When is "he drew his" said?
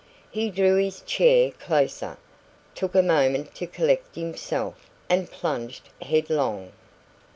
0.31-1.01